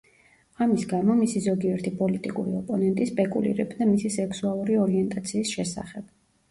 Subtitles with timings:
[0.65, 6.15] ამის გამო, მისი ზოგიერთი პოლიტიკური ოპონენტი სპეკულირებდა მისი სექსუალური ორიენტაციის შესახებ.